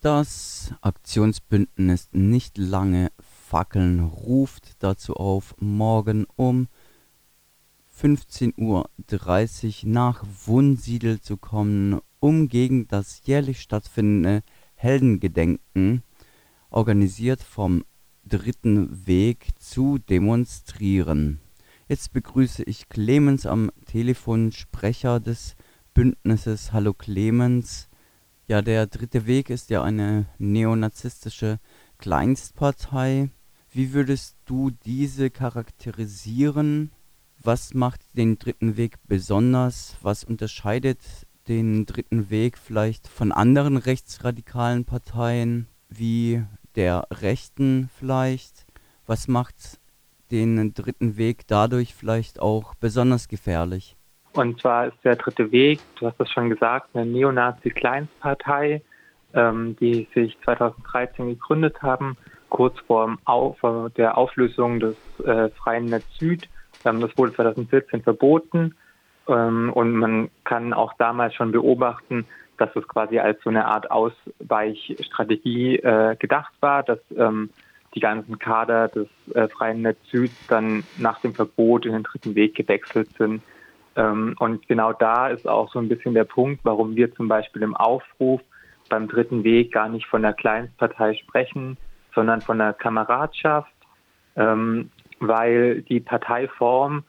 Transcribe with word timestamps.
Das 0.00 0.72
Aktionsbündnis 0.80 2.10
Nicht 2.12 2.56
lange 2.56 3.10
Fackeln 3.18 3.98
ruft 3.98 4.76
dazu 4.78 5.14
auf, 5.14 5.56
morgen 5.58 6.24
um 6.36 6.68
15.30 8.00 9.86
Uhr 9.86 9.90
nach 9.90 10.24
Wunsiedel 10.46 11.20
zu 11.20 11.36
kommen, 11.36 11.98
um 12.20 12.46
gegen 12.46 12.86
das 12.86 13.22
jährlich 13.24 13.60
stattfindende 13.60 14.44
Heldengedenken, 14.76 16.04
organisiert 16.70 17.42
vom 17.42 17.84
Dritten 18.24 19.04
Weg, 19.08 19.48
zu 19.58 19.98
demonstrieren. 19.98 21.40
Jetzt 21.88 22.12
begrüße 22.12 22.62
ich 22.62 22.88
Clemens 22.88 23.46
am 23.46 23.72
Telefon, 23.84 24.52
Sprecher 24.52 25.18
des 25.18 25.56
Bündnisses. 25.92 26.72
Hallo 26.72 26.94
Clemens. 26.94 27.87
Ja, 28.50 28.62
der 28.62 28.86
Dritte 28.86 29.26
Weg 29.26 29.50
ist 29.50 29.68
ja 29.68 29.82
eine 29.82 30.24
neonazistische 30.38 31.58
Kleinstpartei. 31.98 33.28
Wie 33.70 33.92
würdest 33.92 34.38
du 34.46 34.70
diese 34.70 35.28
charakterisieren? 35.28 36.90
Was 37.42 37.74
macht 37.74 38.00
den 38.16 38.38
Dritten 38.38 38.78
Weg 38.78 38.96
besonders? 39.06 39.98
Was 40.00 40.24
unterscheidet 40.24 41.00
den 41.46 41.84
Dritten 41.84 42.30
Weg 42.30 42.56
vielleicht 42.56 43.06
von 43.06 43.32
anderen 43.32 43.76
rechtsradikalen 43.76 44.86
Parteien 44.86 45.68
wie 45.90 46.42
der 46.74 47.06
Rechten 47.10 47.90
vielleicht? 47.98 48.64
Was 49.04 49.28
macht 49.28 49.78
den 50.30 50.72
Dritten 50.72 51.18
Weg 51.18 51.46
dadurch 51.48 51.92
vielleicht 51.92 52.40
auch 52.40 52.74
besonders 52.76 53.28
gefährlich? 53.28 53.97
Und 54.38 54.60
zwar 54.60 54.86
ist 54.86 54.96
der 55.02 55.16
Dritte 55.16 55.50
Weg, 55.50 55.80
du 55.98 56.06
hast 56.06 56.20
es 56.20 56.30
schon 56.30 56.48
gesagt, 56.48 56.90
eine 56.94 57.04
Neonazi-Kleinstpartei, 57.06 58.82
ähm, 59.34 59.74
die 59.80 60.06
sich 60.14 60.38
2013 60.44 61.30
gegründet 61.30 61.82
haben, 61.82 62.16
kurz 62.48 62.78
vor 62.86 63.18
Auf, 63.24 63.56
der 63.96 64.16
Auflösung 64.16 64.78
des 64.78 64.94
äh, 65.24 65.48
Freien 65.48 65.86
Netz 65.86 66.04
Süd. 66.20 66.48
Ähm, 66.84 67.00
das 67.00 67.10
wurde 67.18 67.34
2014 67.34 68.04
verboten 68.04 68.76
ähm, 69.26 69.72
und 69.72 69.96
man 69.96 70.30
kann 70.44 70.72
auch 70.72 70.92
damals 70.98 71.34
schon 71.34 71.50
beobachten, 71.50 72.24
dass 72.58 72.70
es 72.76 72.86
quasi 72.86 73.18
als 73.18 73.42
so 73.42 73.50
eine 73.50 73.64
Art 73.64 73.90
Ausweichstrategie 73.90 75.78
äh, 75.78 76.14
gedacht 76.14 76.52
war, 76.60 76.84
dass 76.84 77.00
ähm, 77.16 77.50
die 77.96 78.00
ganzen 78.00 78.38
Kader 78.38 78.86
des 78.86 79.08
äh, 79.34 79.48
Freien 79.48 79.82
Netz 79.82 79.98
Süd 80.12 80.30
dann 80.46 80.84
nach 80.96 81.20
dem 81.22 81.34
Verbot 81.34 81.86
in 81.86 81.92
den 81.92 82.04
dritten 82.04 82.36
Weg 82.36 82.54
gewechselt 82.54 83.08
sind. 83.18 83.42
Ähm, 83.98 84.36
und 84.38 84.66
genau 84.68 84.92
da 84.92 85.28
ist 85.28 85.46
auch 85.46 85.70
so 85.72 85.80
ein 85.80 85.88
bisschen 85.88 86.14
der 86.14 86.24
Punkt, 86.24 86.60
warum 86.64 86.94
wir 86.94 87.12
zum 87.14 87.26
Beispiel 87.26 87.62
im 87.62 87.76
Aufruf 87.76 88.40
beim 88.88 89.08
dritten 89.08 89.42
Weg 89.42 89.72
gar 89.72 89.88
nicht 89.88 90.06
von 90.06 90.22
der 90.22 90.32
Kleinstpartei 90.32 91.14
sprechen, 91.14 91.76
sondern 92.14 92.40
von 92.40 92.58
der 92.58 92.72
Kameradschaft, 92.72 93.72
ähm, 94.36 94.90
weil 95.18 95.82
die 95.82 95.98
Parteiform 95.98 97.02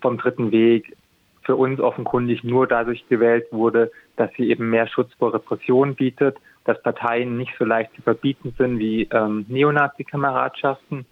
vom 0.00 0.16
dritten 0.16 0.50
Weg 0.50 0.96
für 1.42 1.56
uns 1.56 1.78
offenkundig 1.78 2.42
nur 2.42 2.66
dadurch 2.66 3.06
gewählt 3.08 3.46
wurde, 3.50 3.90
dass 4.16 4.30
sie 4.36 4.50
eben 4.50 4.70
mehr 4.70 4.86
Schutz 4.86 5.12
vor 5.18 5.34
Repression 5.34 5.94
bietet, 5.94 6.38
dass 6.64 6.82
Parteien 6.82 7.36
nicht 7.36 7.52
so 7.58 7.66
leicht 7.66 7.94
zu 7.94 8.02
verbieten 8.02 8.54
sind 8.56 8.78
wie 8.78 9.08
ähm, 9.12 9.44
Neonazi-Kameradschaften. 9.48 11.04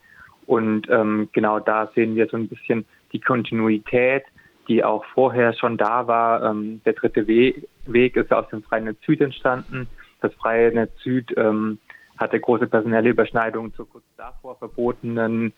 Und 0.46 0.88
ähm, 0.88 1.28
genau 1.32 1.60
da 1.60 1.90
sehen 1.94 2.16
wir 2.16 2.28
so 2.28 2.38
ein 2.38 2.48
bisschen 2.48 2.86
die 3.12 3.20
Kontinuität, 3.20 4.24
die 4.68 4.84
auch 4.84 5.04
vorher 5.06 5.54
schon 5.54 5.76
da 5.76 6.06
war. 6.06 6.42
Ähm, 6.42 6.82
der 6.84 6.92
dritte 6.92 7.26
We 7.26 7.54
Weg 7.86 8.16
ist 8.16 8.32
aus 8.32 8.48
dem 8.50 8.62
Freien 8.62 8.84
Netz 8.84 8.98
Süd 9.04 9.20
entstanden. 9.20 9.88
Das 10.20 10.32
Freie 10.34 10.72
Netz 10.72 10.92
Süd 11.02 11.32
ähm, 11.36 11.78
hatte 12.18 12.38
große 12.38 12.66
personelle 12.66 13.08
Überschneidungen 13.08 13.72
zur 13.74 13.88
kurz 13.88 14.04
davor 14.16 14.56
verbotenen 14.56 15.52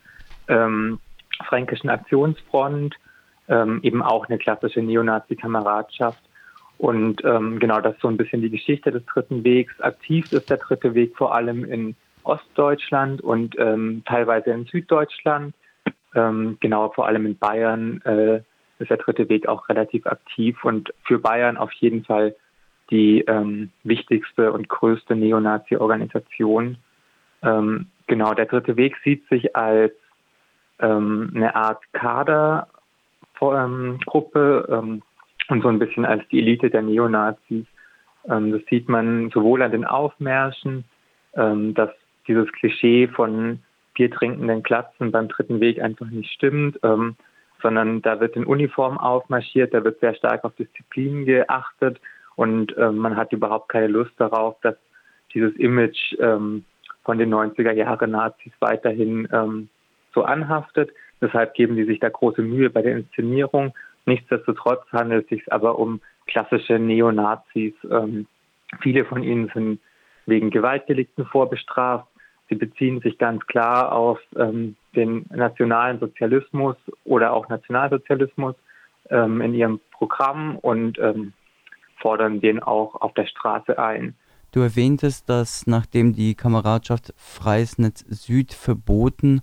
ähm, 0.47 0.99
Fränkischen 1.45 1.89
Aktionsfront, 1.89 2.95
ähm, 3.47 3.79
eben 3.83 4.01
auch 4.01 4.27
eine 4.27 4.37
klassische 4.37 4.81
Neonazi-Kameradschaft. 4.81 6.21
Und 6.77 7.23
ähm, 7.25 7.59
genau 7.59 7.81
das 7.81 7.95
ist 7.95 8.01
so 8.01 8.07
ein 8.07 8.17
bisschen 8.17 8.41
die 8.41 8.49
Geschichte 8.49 8.91
des 8.91 9.05
Dritten 9.05 9.43
Wegs. 9.43 9.79
Aktiv 9.81 10.31
ist 10.31 10.49
der 10.49 10.57
Dritte 10.57 10.93
Weg 10.93 11.15
vor 11.17 11.33
allem 11.35 11.63
in 11.65 11.95
Ostdeutschland 12.23 13.21
und 13.21 13.55
ähm, 13.59 14.03
teilweise 14.05 14.51
in 14.51 14.65
Süddeutschland. 14.65 15.53
Genau, 16.13 16.89
vor 16.89 17.07
allem 17.07 17.25
in 17.25 17.37
Bayern 17.37 18.01
äh, 18.01 18.41
ist 18.81 18.89
der 18.89 18.97
Dritte 18.97 19.29
Weg 19.29 19.47
auch 19.47 19.69
relativ 19.69 20.05
aktiv 20.05 20.63
und 20.63 20.93
für 21.03 21.19
Bayern 21.19 21.57
auf 21.57 21.71
jeden 21.73 22.03
Fall 22.03 22.35
die 22.89 23.21
ähm, 23.21 23.71
wichtigste 23.83 24.51
und 24.51 24.67
größte 24.67 25.15
Neonazi-Organisation. 25.15 26.77
Ähm, 27.41 27.87
genau, 28.07 28.33
der 28.33 28.45
Dritte 28.45 28.75
Weg 28.75 28.97
sieht 29.03 29.27
sich 29.29 29.55
als 29.55 29.93
ähm, 30.79 31.31
eine 31.33 31.55
Art 31.55 31.81
Kadergruppe 31.93 32.67
ähm, 34.69 35.01
und 35.47 35.61
so 35.61 35.69
ein 35.69 35.79
bisschen 35.79 36.05
als 36.05 36.27
die 36.29 36.39
Elite 36.39 36.69
der 36.69 36.81
Neonazis. 36.81 37.65
Ähm, 38.29 38.51
das 38.51 38.61
sieht 38.69 38.89
man 38.89 39.29
sowohl 39.29 39.61
an 39.61 39.71
den 39.71 39.85
Aufmärschen, 39.85 40.83
ähm, 41.33 41.73
dass 41.73 41.89
dieses 42.27 42.51
Klischee 42.51 43.07
von 43.07 43.59
biertrinkenden 43.93 44.63
Klatzen 44.63 45.11
beim 45.11 45.27
Dritten 45.27 45.59
Weg 45.59 45.81
einfach 45.81 46.07
nicht 46.07 46.31
stimmt, 46.31 46.79
sondern 47.61 48.01
da 48.01 48.19
wird 48.19 48.35
in 48.35 48.45
Uniform 48.45 48.97
aufmarschiert, 48.97 49.73
da 49.73 49.83
wird 49.83 49.99
sehr 49.99 50.15
stark 50.15 50.43
auf 50.43 50.55
Disziplin 50.55 51.25
geachtet 51.25 51.99
und 52.35 52.75
ähm, 52.77 52.97
man 52.97 53.15
hat 53.15 53.33
überhaupt 53.33 53.69
keine 53.69 53.87
Lust 53.87 54.11
darauf, 54.17 54.55
dass 54.61 54.75
dieses 55.33 55.55
Image 55.55 56.15
ähm, 56.19 56.65
von 57.03 57.17
den 57.17 57.33
90er 57.33 57.71
Jahre 57.71 58.07
Nazis 58.07 58.53
weiterhin 58.59 59.27
ähm, 59.31 59.69
so 60.13 60.23
anhaftet. 60.23 60.91
Deshalb 61.21 61.53
geben 61.53 61.75
die 61.75 61.85
sich 61.85 61.99
da 61.99 62.09
große 62.09 62.41
Mühe 62.41 62.69
bei 62.69 62.81
der 62.81 62.97
Inszenierung. 62.97 63.73
Nichtsdestotrotz 64.05 64.81
handelt 64.91 65.25
es 65.25 65.29
sich 65.29 65.53
aber 65.53 65.77
um 65.77 66.01
klassische 66.27 66.79
Neonazis. 66.79 67.73
Ähm, 67.89 68.27
viele 68.81 69.05
von 69.05 69.23
ihnen 69.23 69.51
sind 69.53 69.79
wegen 70.25 70.49
Gewaltdelikten 70.49 71.25
vorbestraft. 71.25 72.07
Sie 72.49 72.55
beziehen 72.55 73.01
sich 73.01 73.17
ganz 73.17 73.45
klar 73.47 73.91
auf 73.91 74.19
ähm, 74.35 74.75
den 74.95 75.25
nationalen 75.29 75.99
Sozialismus 75.99 76.75
oder 77.05 77.33
auch 77.33 77.47
Nationalsozialismus 77.49 78.55
ähm, 79.09 79.41
in 79.41 79.53
ihrem 79.53 79.79
Programm 79.91 80.57
und 80.57 80.99
ähm, 80.99 81.33
fordern 82.01 82.41
den 82.41 82.61
auch 82.61 82.95
auf 82.95 83.13
der 83.13 83.25
Straße 83.27 83.77
ein. 83.77 84.15
Du 84.51 84.59
erwähntest, 84.59 85.29
dass 85.29 85.65
nachdem 85.65 86.13
die 86.13 86.35
Kameradschaft 86.35 87.13
Freies 87.15 87.77
Netz 87.77 88.03
Süd 88.09 88.53
verboten 88.53 89.41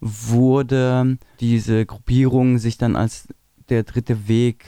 wurde, 0.00 1.18
diese 1.40 1.86
Gruppierung 1.86 2.58
sich 2.58 2.76
dann 2.76 2.96
als 2.96 3.28
der 3.70 3.84
dritte 3.84 4.28
Weg 4.28 4.66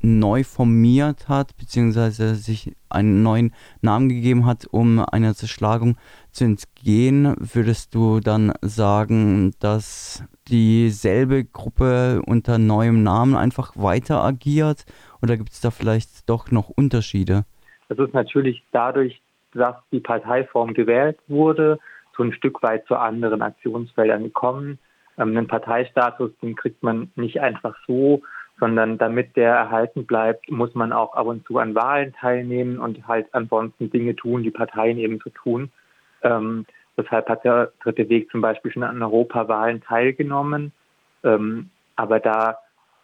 neu 0.00 0.44
formiert 0.44 1.28
hat, 1.28 1.56
beziehungsweise 1.56 2.34
sich 2.34 2.74
einen 2.90 3.22
neuen 3.22 3.54
Namen 3.80 4.08
gegeben 4.08 4.46
hat, 4.46 4.66
um 4.66 4.98
einer 4.98 5.34
Zerschlagung 5.34 5.96
zu 6.34 6.44
entgehen, 6.44 7.34
würdest 7.38 7.94
du 7.94 8.20
dann 8.20 8.52
sagen, 8.60 9.52
dass 9.60 10.24
dieselbe 10.48 11.44
Gruppe 11.44 12.22
unter 12.26 12.58
neuem 12.58 13.02
Namen 13.02 13.36
einfach 13.36 13.72
weiter 13.76 14.22
agiert 14.22 14.84
oder 15.22 15.36
gibt 15.36 15.50
es 15.50 15.60
da 15.60 15.70
vielleicht 15.70 16.28
doch 16.28 16.50
noch 16.50 16.68
Unterschiede? 16.68 17.44
Es 17.88 17.98
ist 17.98 18.14
natürlich 18.14 18.62
dadurch, 18.72 19.20
dass 19.52 19.76
die 19.92 20.00
Parteiform 20.00 20.74
gewählt 20.74 21.18
wurde, 21.28 21.78
so 22.16 22.22
ein 22.22 22.32
Stück 22.32 22.62
weit 22.62 22.86
zu 22.86 22.96
anderen 22.96 23.42
Aktionsfeldern 23.42 24.24
gekommen. 24.24 24.78
Ähm, 25.18 25.36
einen 25.36 25.46
Parteistatus, 25.46 26.30
den 26.42 26.56
kriegt 26.56 26.82
man 26.82 27.10
nicht 27.16 27.40
einfach 27.40 27.76
so, 27.86 28.22
sondern 28.60 28.98
damit 28.98 29.36
der 29.36 29.52
erhalten 29.52 30.06
bleibt, 30.06 30.50
muss 30.50 30.74
man 30.74 30.92
auch 30.92 31.14
ab 31.14 31.26
und 31.26 31.46
zu 31.46 31.58
an 31.58 31.74
Wahlen 31.74 32.12
teilnehmen 32.12 32.78
und 32.78 33.06
halt 33.06 33.26
ansonsten 33.32 33.90
Dinge 33.90 34.14
tun, 34.14 34.42
die 34.42 34.50
Parteien 34.50 34.98
eben 34.98 35.18
so 35.22 35.30
tun. 35.30 35.70
Ähm, 36.24 36.66
deshalb 36.96 37.28
hat 37.28 37.44
der 37.44 37.72
Dritte 37.82 38.08
Weg 38.08 38.30
zum 38.30 38.40
Beispiel 38.40 38.72
schon 38.72 38.82
an 38.82 39.02
Europawahlen 39.02 39.82
teilgenommen. 39.82 40.72
Ähm, 41.22 41.70
aber 41.96 42.20
da 42.20 42.58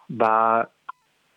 war 0.09 0.69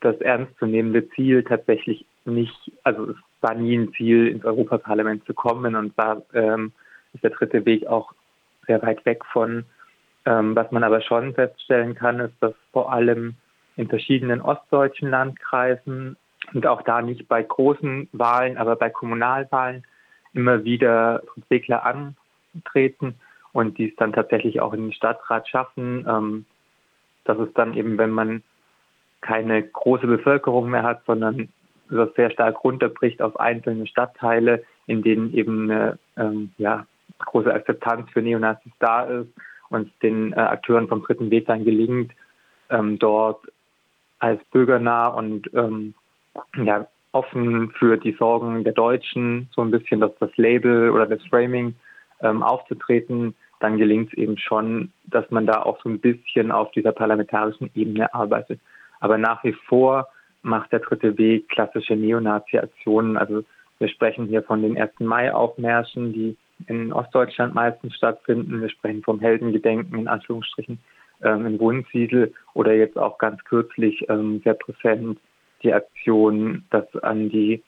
das 0.01 0.21
ernstzunehmende 0.21 1.09
Ziel 1.11 1.45
tatsächlich 1.45 2.05
nicht, 2.25 2.73
also 2.83 3.11
es 3.11 3.17
war 3.41 3.55
nie 3.55 3.77
ein 3.77 3.93
Ziel, 3.95 4.29
ins 4.29 4.45
Europaparlament 4.45 5.25
zu 5.27 5.35
kommen 5.35 5.77
und 5.77 5.93
da 5.97 6.23
ähm, 6.33 6.73
ist 7.13 7.23
der 7.23 7.31
dritte 7.31 7.65
Weg 7.65 7.87
auch 7.87 8.13
sehr 8.67 8.83
weit 8.83 9.05
weg 9.05 9.25
von. 9.33 9.65
Ähm, 10.27 10.57
was 10.57 10.71
man 10.71 10.85
aber 10.85 11.03
schon 11.03 11.35
feststellen 11.35 11.95
kann, 11.95 12.19
ist, 12.21 12.35
dass 12.41 12.55
vor 12.73 12.93
allem 12.93 13.35
in 13.77 13.89
verschiedenen 13.89 14.41
ostdeutschen 14.41 15.11
Landkreisen 15.11 16.17
und 16.55 16.67
auch 16.67 16.83
da 16.83 17.03
nicht 17.03 17.29
bei 17.29 17.43
großen 17.43 18.09
Wahlen, 18.13 18.57
aber 18.57 18.77
bei 18.77 18.89
Kommunalwahlen 18.89 19.85
immer 20.35 20.65
wieder 20.65 21.23
Entwickler 21.37 21.85
antreten 21.85 23.15
und 23.53 23.79
die 23.79 23.89
es 23.89 23.97
dann 23.97 24.13
tatsächlich 24.13 24.61
auch 24.61 24.73
in 24.73 24.83
den 24.83 24.93
Stadtrat 24.93 25.49
schaffen. 25.49 26.05
Ähm, 26.09 26.45
das 27.25 27.39
ist 27.39 27.57
dann 27.57 27.75
eben, 27.75 27.97
wenn 27.99 28.11
man 28.11 28.43
keine 29.21 29.63
große 29.63 30.07
Bevölkerung 30.07 30.69
mehr 30.71 30.83
hat, 30.83 31.03
sondern 31.07 31.49
das 31.89 32.13
sehr 32.15 32.31
stark 32.31 32.63
runterbricht 32.65 33.23
auf 33.23 33.39
einzelne 33.39 33.87
Stadtteile, 33.87 34.65
in 34.87 35.03
denen 35.03 35.33
eben 35.35 35.71
eine 35.71 35.99
ähm, 36.17 36.53
ja, 36.59 36.87
große 37.19 37.53
Akzeptanz 37.53 38.11
für 38.11 38.23
Neonazis 38.23 38.73
da 38.79 39.05
ist 39.05 39.29
und 39.71 39.91
den 40.03 40.33
äh, 40.33 40.37
Akteuren 40.37 40.89
vom 40.89 41.03
Dritten 41.03 41.31
Weg 41.31 41.47
dann 41.47 41.65
gelingt, 41.65 42.13
ähm, 42.71 42.99
dort 42.99 43.47
als 44.19 44.43
bürgernah 44.47 45.09
und 45.09 45.51
ähm, 45.55 45.95
ja, 46.57 46.87
offen 47.15 47.71
für 47.79 47.97
die 47.97 48.13
Sorgen 48.19 48.65
der 48.65 48.73
Deutschen, 48.73 49.49
so 49.55 49.63
ein 49.63 49.71
bisschen 49.71 50.01
das, 50.01 50.11
das 50.19 50.37
Label 50.37 50.91
oder 50.91 51.07
das 51.07 51.25
Framing 51.27 51.75
ähm, 52.21 52.43
aufzutreten, 52.43 53.35
dann 53.61 53.79
gelingt 53.79 54.13
es 54.13 54.19
eben 54.19 54.37
schon, 54.37 54.93
dass 55.05 55.31
man 55.31 55.47
da 55.47 55.63
auch 55.63 55.81
so 55.83 55.89
ein 55.89 56.01
bisschen 56.01 56.51
auf 56.51 56.71
dieser 56.73 56.93
parlamentarischen 56.93 57.71
Ebene 57.75 58.13
arbeitet. 58.13 58.61
Aber 59.01 59.17
nach 59.17 59.43
wie 59.45 59.55
vor 59.69 60.09
macht 60.43 60.73
der 60.73 60.81
dritte 60.81 61.17
Weg 61.17 61.49
klassische 61.49 61.95
Neonazi-Aktionen. 61.95 63.17
Also 63.17 63.45
wir 63.79 63.89
sprechen 63.89 64.27
hier 64.27 64.43
von 64.43 64.63
den 64.63 64.77
1. 64.77 65.01
Mai-Aufmärschen, 65.01 66.13
die 66.13 66.37
in 66.67 66.93
Ostdeutschland 66.93 67.55
meistens 67.55 67.95
stattfinden. 67.95 68.61
Wir 68.61 68.69
sprechen 68.69 69.03
vom 69.03 69.21
Heldengedenken 69.21 69.99
in 69.99 70.09
Anführungsstrichen 70.09 70.79
ähm, 71.23 71.47
in 71.47 71.61
Wunsiedel 71.61 72.35
oder 72.55 72.75
jetzt 72.75 72.99
auch 72.99 73.19
ganz 73.19 73.43
kürzlich 73.45 74.05
ähm, 74.09 74.41
sehr 74.45 74.55
präsent 74.55 75.19
die 75.65 75.73
Aktion, 75.73 76.65
dass 76.71 76.85
an 77.03 77.29
die 77.31 77.63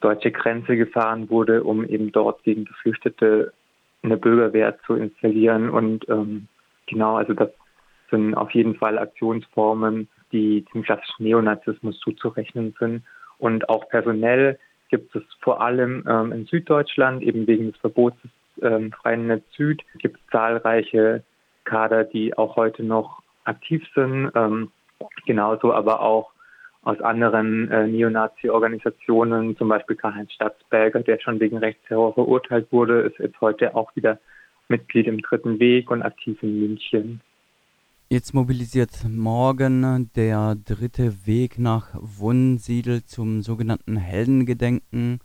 deutsche 0.00 0.32
Grenze 0.32 0.76
gefahren 0.76 1.30
wurde, 1.30 1.62
um 1.62 1.86
eben 1.86 2.10
dort 2.10 2.42
gegen 2.42 2.64
Geflüchtete 2.64 3.52
eine 4.02 4.16
Bürgerwehr 4.16 4.76
zu 4.86 4.94
installieren. 4.94 5.70
Und 5.70 6.08
ähm, 6.08 6.48
genau, 6.86 7.16
also 7.16 7.34
das 7.34 7.50
sind 8.10 8.34
auf 8.34 8.50
jeden 8.50 8.74
Fall 8.74 8.98
Aktionsformen, 8.98 10.08
die 10.32 10.64
dem 10.74 10.82
klassischen 10.82 11.24
Neonazismus 11.24 11.98
zuzurechnen 12.00 12.74
sind. 12.80 13.02
Und 13.38 13.68
auch 13.68 13.88
personell 13.88 14.58
gibt 14.90 15.14
es 15.14 15.22
vor 15.40 15.60
allem 15.60 16.04
ähm, 16.08 16.32
in 16.32 16.46
Süddeutschland, 16.46 17.22
eben 17.22 17.46
wegen 17.46 17.70
des 17.70 17.80
Verbots 17.80 18.16
des 18.22 18.30
ähm, 18.62 18.92
Freien 18.92 19.28
Netz 19.28 19.44
Süd, 19.56 19.82
gibt 19.98 20.18
es 20.18 20.30
zahlreiche 20.30 21.22
Kader, 21.64 22.04
die 22.04 22.36
auch 22.36 22.56
heute 22.56 22.82
noch 22.82 23.22
aktiv 23.44 23.86
sind. 23.94 24.30
Ähm, 24.34 24.70
genauso 25.26 25.72
aber 25.72 26.00
auch 26.00 26.31
aus 26.82 27.00
anderen 27.00 27.70
äh, 27.70 27.86
Neonazi-Organisationen, 27.86 29.56
zum 29.56 29.68
Beispiel 29.68 29.96
Karl-Heinz 29.96 30.32
Stadtsberger, 30.32 31.00
der 31.00 31.20
schon 31.20 31.38
wegen 31.38 31.58
Rechtsterror 31.58 32.14
verurteilt 32.14 32.66
wurde, 32.72 33.02
ist 33.02 33.18
jetzt 33.18 33.40
heute 33.40 33.74
auch 33.76 33.94
wieder 33.94 34.18
Mitglied 34.68 35.06
im 35.06 35.20
Dritten 35.20 35.60
Weg 35.60 35.90
und 35.90 36.02
aktiv 36.02 36.42
in 36.42 36.58
München. 36.58 37.20
Jetzt 38.08 38.34
mobilisiert 38.34 38.90
morgen 39.08 40.10
der 40.16 40.54
dritte 40.54 41.26
Weg 41.26 41.58
nach 41.58 41.94
Wunsiedel 41.94 43.04
zum 43.04 43.40
sogenannten 43.40 43.96
Heldengedenken. 43.96 45.20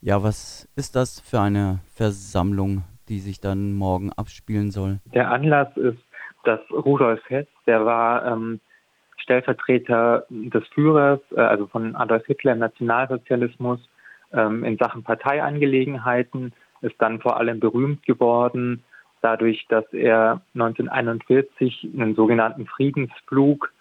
Ja, 0.00 0.22
was 0.22 0.68
ist 0.74 0.96
das 0.96 1.20
für 1.20 1.40
eine 1.40 1.80
Versammlung, 1.94 2.82
die 3.08 3.20
sich 3.20 3.40
dann 3.40 3.74
morgen 3.74 4.12
abspielen 4.12 4.70
soll? 4.70 4.98
Der 5.14 5.30
Anlass 5.30 5.76
ist, 5.76 6.02
dass 6.44 6.60
Rudolf 6.70 7.20
Hess, 7.28 7.46
der 7.66 7.84
war 7.84 8.26
ähm, 8.26 8.60
Stellvertreter 9.24 10.26
des 10.30 10.66
Führers, 10.68 11.20
äh, 11.34 11.40
also 11.40 11.66
von 11.66 11.96
Adolf 11.96 12.24
Hitler 12.26 12.52
im 12.52 12.60
Nationalsozialismus 12.60 13.80
ähm, 14.32 14.64
in 14.64 14.76
Sachen 14.76 15.02
Parteiangelegenheiten, 15.02 16.52
ist 16.82 16.94
dann 16.98 17.20
vor 17.20 17.38
allem 17.38 17.60
berühmt 17.60 18.04
geworden 18.04 18.84
dadurch, 19.22 19.66
dass 19.70 19.90
er 19.94 20.42
1941 20.54 21.88
einen 21.94 22.14
sogenannten 22.14 22.66
Friedensflug 22.66 23.72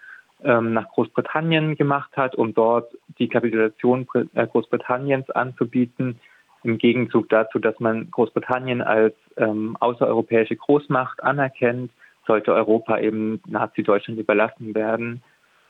ähm, 0.42 0.74
nach 0.74 0.88
Großbritannien 0.90 1.76
gemacht 1.76 2.16
hat, 2.16 2.36
um 2.36 2.54
dort 2.54 2.96
die 3.20 3.28
Kapitulation 3.28 4.08
äh, 4.34 4.48
Großbritanniens 4.48 5.30
anzubieten, 5.32 6.20
im 6.64 6.78
Gegenzug 6.78 7.28
dazu, 7.28 7.60
dass 7.60 7.78
man 7.82 8.10
Großbritannien 8.10 8.82
als 8.82 9.16
ähm, 9.36 9.76
außereuropäische 9.82 10.56
Großmacht 10.56 11.22
anerkennt, 11.22 11.92
sollte 12.26 12.54
Europa 12.54 13.00
eben 13.00 13.42
Nazi-Deutschland 13.48 14.18
überlassen 14.18 14.74
werden. 14.74 15.22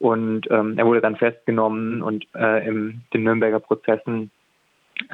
Und 0.04 0.52
ähm, 0.52 0.78
er 0.78 0.86
wurde 0.86 1.00
dann 1.00 1.16
festgenommen 1.16 2.02
und 2.02 2.28
äh, 2.36 2.68
in 2.68 3.04
den 3.14 3.24
Nürnberger 3.24 3.62
Prozessen 3.62 4.32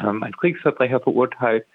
ähm, 0.04 0.24
als 0.24 0.36
Kriegsverbrecher 0.36 1.00
verurteilt 1.00 1.68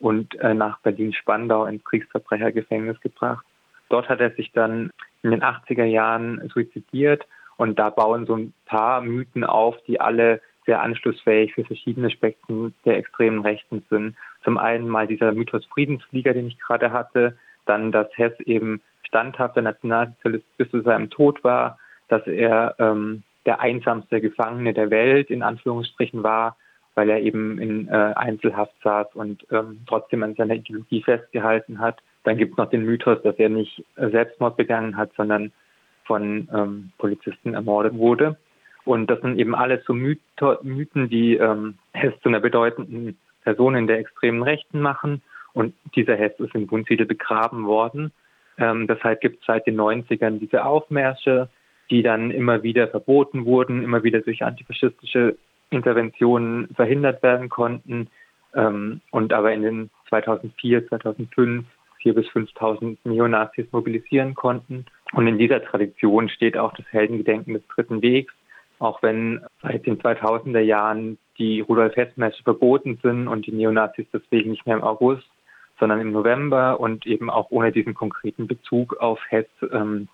und 0.00 0.34
äh, 0.40 0.54
nach 0.54 0.78
Berlin-Spandau 0.78 1.66
ins 1.66 1.84
Kriegsverbrechergefängnis 1.84 2.98
gebracht. 3.02 3.44
Dort 3.90 4.08
hat 4.08 4.20
er 4.20 4.30
sich 4.30 4.52
dann 4.52 4.88
in 5.22 5.32
den 5.32 5.42
80er 5.42 5.84
Jahren 5.84 6.48
suizidiert 6.48 7.26
und 7.58 7.78
da 7.78 7.90
bauen 7.90 8.24
so 8.24 8.36
ein 8.36 8.54
paar 8.64 9.02
Mythen 9.02 9.44
auf, 9.44 9.76
die 9.86 10.00
alle 10.00 10.40
sehr 10.64 10.80
anschlussfähig 10.80 11.52
für 11.52 11.66
verschiedene 11.66 12.08
Spektren 12.08 12.72
der 12.86 12.96
extremen 12.96 13.42
Rechten 13.42 13.84
sind. 13.90 14.16
Zum 14.44 14.56
einen 14.56 14.88
mal 14.88 15.06
dieser 15.06 15.32
Mythos 15.32 15.66
Friedensflieger, 15.66 16.32
den 16.32 16.46
ich 16.46 16.58
gerade 16.58 16.90
hatte, 16.90 17.36
dann, 17.66 17.92
dass 17.92 18.08
Hess 18.16 18.32
eben 18.40 18.80
standhafter 19.02 19.60
Nationalsozialist 19.60 20.56
bis 20.56 20.70
zu 20.70 20.80
seinem 20.80 21.10
Tod 21.10 21.44
war, 21.44 21.78
dass 22.08 22.26
er 22.26 22.74
ähm, 22.78 23.22
der 23.46 23.60
einsamste 23.60 24.20
Gefangene 24.20 24.72
der 24.72 24.90
Welt 24.90 25.30
in 25.30 25.42
Anführungsstrichen 25.42 26.22
war, 26.22 26.56
weil 26.94 27.10
er 27.10 27.20
eben 27.20 27.58
in 27.58 27.88
äh, 27.88 28.12
Einzelhaft 28.14 28.74
saß 28.84 29.08
und 29.14 29.46
ähm, 29.50 29.80
trotzdem 29.86 30.22
an 30.22 30.34
seiner 30.34 30.54
Ideologie 30.54 31.02
festgehalten 31.02 31.78
hat. 31.78 32.00
Dann 32.24 32.36
gibt 32.36 32.52
es 32.52 32.58
noch 32.58 32.70
den 32.70 32.84
Mythos, 32.84 33.20
dass 33.22 33.36
er 33.36 33.48
nicht 33.48 33.84
Selbstmord 33.96 34.56
begangen 34.56 34.96
hat, 34.96 35.10
sondern 35.16 35.52
von 36.04 36.48
ähm, 36.52 36.92
Polizisten 36.98 37.54
ermordet 37.54 37.94
wurde. 37.94 38.36
Und 38.84 39.08
das 39.08 39.20
sind 39.20 39.38
eben 39.38 39.54
alles 39.54 39.84
so 39.86 39.94
Mytho 39.94 40.58
Mythen, 40.62 41.08
die 41.08 41.36
ähm, 41.36 41.78
Hess 41.92 42.14
zu 42.22 42.28
einer 42.28 42.40
bedeutenden 42.40 43.16
Person 43.42 43.74
in 43.74 43.86
der 43.86 43.98
extremen 43.98 44.42
Rechten 44.42 44.80
machen. 44.80 45.22
Und 45.52 45.74
dieser 45.94 46.16
Hess 46.16 46.32
ist 46.38 46.54
in 46.54 46.70
Wunsiedel 46.70 47.06
begraben 47.06 47.66
worden. 47.66 48.12
Ähm, 48.58 48.86
deshalb 48.86 49.20
gibt 49.20 49.40
es 49.40 49.46
seit 49.46 49.66
den 49.66 49.80
90ern 49.80 50.38
diese 50.38 50.64
Aufmärsche, 50.64 51.48
die 51.92 52.02
dann 52.02 52.30
immer 52.30 52.62
wieder 52.62 52.88
verboten 52.88 53.44
wurden, 53.44 53.82
immer 53.84 54.02
wieder 54.02 54.22
durch 54.22 54.42
antifaschistische 54.42 55.36
Interventionen 55.68 56.68
verhindert 56.74 57.22
werden 57.22 57.50
konnten 57.50 58.08
ähm, 58.54 59.02
und 59.10 59.34
aber 59.34 59.52
in 59.52 59.62
den 59.62 59.90
2004, 60.08 60.88
2005 60.88 61.66
4.000 62.02 62.14
bis 62.14 62.26
5.000 62.28 62.96
Neonazis 63.04 63.66
mobilisieren 63.70 64.34
konnten. 64.34 64.86
Und 65.12 65.26
in 65.28 65.38
dieser 65.38 65.62
Tradition 65.62 66.30
steht 66.30 66.56
auch 66.56 66.72
das 66.74 66.86
Heldengedenken 66.90 67.54
des 67.54 67.62
Dritten 67.68 68.02
Wegs, 68.02 68.32
auch 68.78 69.02
wenn 69.02 69.40
seit 69.62 69.86
den 69.86 70.00
2000er 70.00 70.60
Jahren 70.60 71.18
die 71.38 71.60
Rudolf-Hess-Märsche 71.60 72.42
verboten 72.42 72.98
sind 73.02 73.28
und 73.28 73.46
die 73.46 73.52
Neonazis 73.52 74.06
deswegen 74.12 74.50
nicht 74.50 74.66
mehr 74.66 74.76
im 74.76 74.82
August, 74.82 75.28
sondern 75.78 76.00
im 76.00 76.10
November 76.10 76.80
und 76.80 77.06
eben 77.06 77.30
auch 77.30 77.50
ohne 77.50 77.70
diesen 77.70 77.94
konkreten 77.94 78.46
Bezug 78.46 78.96
auf 78.96 79.20
Hess 79.28 79.46
ähm, 79.70 80.08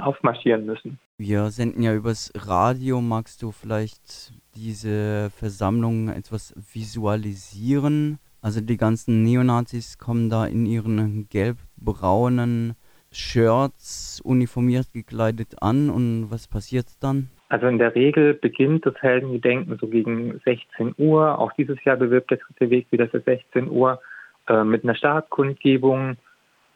aufmarschieren 0.00 0.66
müssen. 0.66 0.98
Wir 1.18 1.50
senden 1.50 1.82
ja 1.82 1.94
übers 1.94 2.32
Radio. 2.34 3.00
Magst 3.00 3.42
du 3.42 3.52
vielleicht 3.52 4.32
diese 4.56 5.30
Versammlung 5.30 6.08
etwas 6.08 6.54
visualisieren? 6.72 8.18
Also 8.42 8.60
die 8.60 8.76
ganzen 8.76 9.22
Neonazis 9.22 9.98
kommen 9.98 10.28
da 10.28 10.44
in 10.44 10.66
ihren 10.66 11.28
gelb-braunen 11.28 12.74
Shirts 13.10 14.20
uniformiert 14.24 14.92
gekleidet 14.92 15.62
an 15.62 15.88
und 15.88 16.30
was 16.30 16.48
passiert 16.48 16.86
dann? 17.00 17.30
Also 17.48 17.66
in 17.68 17.78
der 17.78 17.94
Regel 17.94 18.34
beginnt 18.34 18.84
das 18.84 19.00
Heldengedenken 19.00 19.78
so 19.80 19.86
gegen 19.86 20.40
16 20.44 20.94
Uhr. 20.98 21.38
Auch 21.38 21.52
dieses 21.52 21.82
Jahr 21.84 21.96
bewirbt 21.96 22.30
der 22.32 22.38
dritte 22.38 22.70
Weg 22.70 22.90
wieder 22.90 23.08
für 23.08 23.20
16 23.20 23.70
Uhr 23.70 24.00
äh, 24.48 24.64
mit 24.64 24.82
einer 24.82 24.96
Startkundgebung 24.96 26.16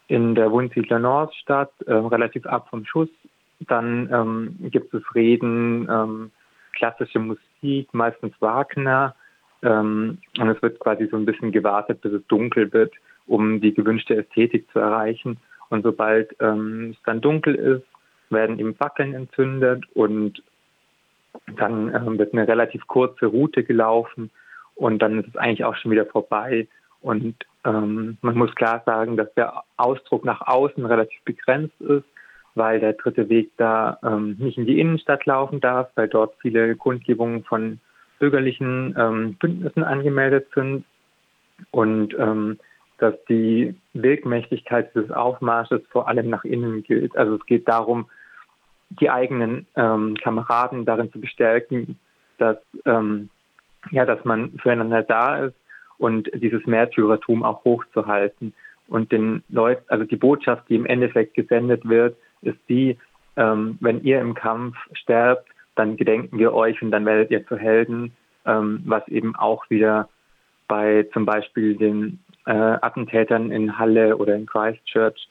in 0.08 0.34
der 0.34 0.50
Wunsiedler 0.50 0.98
Nordstadt, 0.98 1.70
äh, 1.86 1.92
relativ 1.92 2.46
ab 2.46 2.68
vom 2.70 2.84
Schuss. 2.84 3.10
Dann 3.60 4.08
ähm, 4.12 4.70
gibt 4.70 4.92
es 4.94 5.02
Reden, 5.14 5.88
ähm, 5.90 6.30
klassische 6.72 7.18
Musik, 7.18 7.92
meistens 7.92 8.34
Wagner. 8.40 9.14
Ähm, 9.62 10.18
und 10.38 10.48
es 10.48 10.60
wird 10.62 10.80
quasi 10.80 11.06
so 11.10 11.16
ein 11.16 11.26
bisschen 11.26 11.52
gewartet, 11.52 12.00
bis 12.00 12.12
es 12.12 12.26
dunkel 12.28 12.72
wird, 12.72 12.92
um 13.26 13.60
die 13.60 13.74
gewünschte 13.74 14.16
Ästhetik 14.16 14.70
zu 14.72 14.78
erreichen. 14.78 15.38
Und 15.68 15.82
sobald 15.82 16.34
ähm, 16.40 16.94
es 16.96 17.02
dann 17.04 17.20
dunkel 17.20 17.54
ist, 17.54 17.84
werden 18.30 18.58
eben 18.58 18.74
Fackeln 18.74 19.14
entzündet 19.14 19.84
und 19.94 20.42
dann 21.56 21.94
ähm, 21.94 22.18
wird 22.18 22.32
eine 22.32 22.48
relativ 22.48 22.86
kurze 22.86 23.26
Route 23.26 23.64
gelaufen 23.64 24.30
und 24.74 25.00
dann 25.00 25.20
ist 25.20 25.28
es 25.28 25.36
eigentlich 25.36 25.64
auch 25.64 25.76
schon 25.76 25.90
wieder 25.90 26.06
vorbei. 26.06 26.66
Und 27.00 27.34
ähm, 27.64 28.18
man 28.22 28.36
muss 28.36 28.54
klar 28.54 28.82
sagen, 28.84 29.16
dass 29.16 29.32
der 29.34 29.62
Ausdruck 29.76 30.24
nach 30.24 30.40
außen 30.46 30.84
relativ 30.84 31.20
begrenzt 31.24 31.80
ist, 31.80 32.04
weil 32.54 32.80
der 32.80 32.94
dritte 32.94 33.28
Weg 33.28 33.50
da 33.56 33.98
ähm, 34.02 34.36
nicht 34.38 34.58
in 34.58 34.66
die 34.66 34.80
Innenstadt 34.80 35.24
laufen 35.26 35.60
darf, 35.60 35.90
weil 35.94 36.08
dort 36.08 36.34
viele 36.40 36.74
Kundgebungen 36.76 37.44
von 37.44 37.78
bürgerlichen 38.18 38.96
ähm, 38.98 39.34
Bündnissen 39.34 39.84
angemeldet 39.84 40.48
sind 40.54 40.84
und 41.70 42.14
ähm, 42.18 42.58
dass 42.98 43.14
die 43.28 43.76
Wirkmächtigkeit 43.92 44.92
des 44.96 45.10
Aufmarsches 45.12 45.82
vor 45.90 46.08
allem 46.08 46.30
nach 46.30 46.44
innen 46.44 46.82
gilt. 46.82 47.16
Also 47.16 47.36
es 47.36 47.46
geht 47.46 47.68
darum, 47.68 48.10
die 48.90 49.08
eigenen 49.08 49.66
ähm, 49.76 50.16
Kameraden 50.16 50.84
darin 50.84 51.12
zu 51.12 51.20
bestärken, 51.20 51.98
dass 52.38 52.56
ähm, 52.86 53.28
ja, 53.92 54.04
dass 54.04 54.24
man 54.24 54.50
füreinander 54.58 55.02
da 55.04 55.44
ist 55.44 55.54
und 55.98 56.30
dieses 56.34 56.66
Märtyrertum 56.66 57.42
auch 57.42 57.64
hochzuhalten. 57.64 58.54
Und 58.88 59.12
den 59.12 59.42
Leuten, 59.48 59.84
also 59.88 60.04
die 60.04 60.16
Botschaft, 60.16 60.68
die 60.68 60.76
im 60.76 60.86
Endeffekt 60.86 61.34
gesendet 61.34 61.86
wird, 61.88 62.16
ist 62.42 62.58
die, 62.68 62.96
ähm, 63.36 63.76
wenn 63.80 64.02
ihr 64.02 64.20
im 64.20 64.34
Kampf 64.34 64.76
sterbt, 64.92 65.46
dann 65.74 65.96
gedenken 65.96 66.38
wir 66.38 66.54
euch 66.54 66.80
und 66.82 66.90
dann 66.90 67.04
werdet 67.04 67.30
ihr 67.30 67.46
zu 67.46 67.56
Helden, 67.56 68.12
ähm, 68.46 68.82
was 68.86 69.06
eben 69.08 69.36
auch 69.36 69.68
wieder 69.70 70.08
bei 70.66 71.06
zum 71.12 71.24
Beispiel 71.24 71.76
den 71.76 72.20
äh, 72.46 72.52
Attentätern 72.52 73.50
in 73.50 73.78
Halle 73.78 74.16
oder 74.16 74.34
in 74.34 74.46
Christchurch 74.46 75.28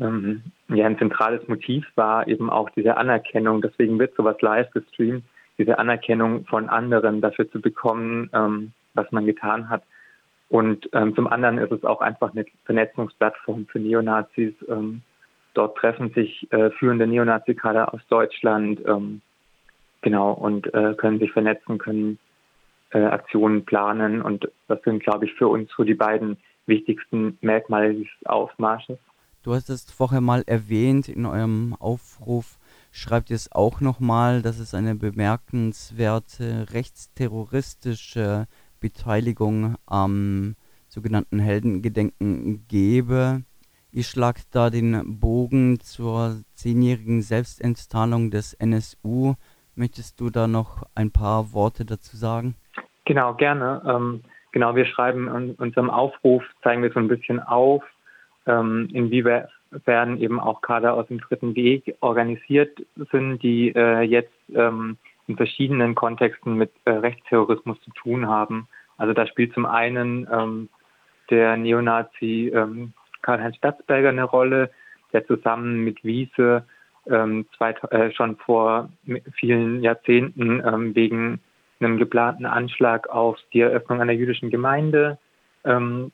ähm, 0.00 0.42
ja 0.68 0.86
ein 0.86 0.98
zentrales 0.98 1.46
Motiv 1.48 1.86
war, 1.96 2.26
eben 2.28 2.50
auch 2.50 2.70
diese 2.70 2.96
Anerkennung. 2.96 3.60
Deswegen 3.62 3.98
wird 3.98 4.14
sowas 4.14 4.40
live 4.40 4.70
gestreamt, 4.70 5.24
diese 5.58 5.78
Anerkennung 5.78 6.46
von 6.46 6.68
anderen 6.68 7.20
dafür 7.20 7.50
zu 7.50 7.60
bekommen, 7.60 8.30
ähm, 8.32 8.72
was 8.94 9.10
man 9.12 9.26
getan 9.26 9.68
hat. 9.68 9.82
Und 10.48 10.88
ähm, 10.92 11.14
zum 11.14 11.28
anderen 11.28 11.58
ist 11.58 11.70
es 11.70 11.84
auch 11.84 12.00
einfach 12.00 12.32
eine 12.32 12.44
Vernetzungsplattform 12.64 13.66
für 13.66 13.78
Neonazis. 13.78 14.52
Ähm, 14.68 15.02
dort 15.54 15.76
treffen 15.78 16.10
sich 16.12 16.50
äh, 16.52 16.70
führende 16.70 17.06
Neonazi-Kader 17.06 17.94
aus 17.94 18.00
Deutschland, 18.08 18.80
ähm, 18.86 19.20
genau, 20.02 20.32
und 20.32 20.72
äh, 20.74 20.94
können 20.94 21.20
sich 21.20 21.30
vernetzen, 21.32 21.78
können 21.78 22.18
äh, 22.90 23.04
Aktionen 23.04 23.64
planen. 23.64 24.22
Und 24.22 24.50
das 24.66 24.82
sind, 24.82 25.02
glaube 25.02 25.26
ich, 25.26 25.34
für 25.34 25.46
uns 25.46 25.70
so 25.76 25.84
die 25.84 25.94
beiden 25.94 26.36
wichtigsten 26.66 27.38
Merkmale 27.40 27.94
dieses 27.94 28.26
Aufmarsches. 28.26 28.98
Du 29.42 29.54
hast 29.54 29.70
es 29.70 29.90
vorher 29.90 30.20
mal 30.20 30.42
erwähnt 30.46 31.08
in 31.08 31.24
eurem 31.24 31.74
Aufruf. 31.78 32.58
Schreibt 32.92 33.30
es 33.30 33.50
auch 33.52 33.80
nochmal, 33.80 34.42
dass 34.42 34.58
es 34.58 34.74
eine 34.74 34.94
bemerkenswerte 34.94 36.66
rechtsterroristische 36.72 38.46
Beteiligung 38.80 39.76
am 39.86 40.56
sogenannten 40.88 41.38
Heldengedenken 41.38 42.66
gebe. 42.68 43.42
Ihr 43.92 44.04
schlagt 44.04 44.54
da 44.54 44.70
den 44.70 45.20
Bogen 45.20 45.80
zur 45.80 46.42
zehnjährigen 46.54 47.22
Selbstenttarnung 47.22 48.30
des 48.30 48.54
NSU. 48.54 49.34
Möchtest 49.74 50.20
du 50.20 50.30
da 50.30 50.46
noch 50.46 50.84
ein 50.94 51.10
paar 51.10 51.52
Worte 51.52 51.84
dazu 51.84 52.16
sagen? 52.16 52.54
Genau, 53.04 53.34
gerne. 53.34 53.82
Ähm, 53.86 54.20
genau, 54.52 54.76
wir 54.76 54.86
schreiben 54.86 55.28
in 55.28 55.54
unserem 55.54 55.90
Aufruf, 55.90 56.44
zeigen 56.62 56.82
wir 56.82 56.92
so 56.92 57.00
ein 57.00 57.08
bisschen 57.08 57.40
auf, 57.40 57.82
ähm, 58.46 58.88
inwiefern 58.92 60.18
eben 60.18 60.38
auch 60.38 60.60
Kader 60.60 60.94
aus 60.94 61.08
dem 61.08 61.18
dritten 61.18 61.54
Weg 61.56 61.96
organisiert 62.00 62.78
sind, 63.10 63.42
die 63.42 63.74
äh, 63.74 64.02
jetzt 64.02 64.32
ähm, 64.54 64.98
in 65.30 65.36
verschiedenen 65.36 65.94
Kontexten 65.94 66.54
mit 66.54 66.72
äh, 66.84 66.90
Rechtsterrorismus 66.90 67.80
zu 67.82 67.90
tun 67.92 68.26
haben. 68.26 68.66
Also 68.98 69.12
da 69.14 69.26
spielt 69.26 69.54
zum 69.54 69.64
einen 69.64 70.28
ähm, 70.30 70.68
der 71.30 71.56
Neonazi 71.56 72.52
ähm, 72.54 72.92
Karl-Heinz 73.22 73.56
Statzberger 73.56 74.08
eine 74.08 74.24
Rolle, 74.24 74.70
der 75.12 75.24
zusammen 75.26 75.84
mit 75.84 76.02
Wiese 76.04 76.64
ähm, 77.08 77.46
zwei, 77.56 77.70
äh, 77.90 78.10
schon 78.12 78.36
vor 78.36 78.90
vielen 79.34 79.82
Jahrzehnten 79.82 80.62
ähm, 80.66 80.94
wegen 80.94 81.40
einem 81.78 81.96
geplanten 81.96 82.44
Anschlag 82.44 83.08
auf 83.08 83.38
die 83.52 83.60
Eröffnung 83.60 84.00
einer 84.00 84.12
jüdischen 84.12 84.50
Gemeinde 84.50 85.16
ähm, 85.64 86.10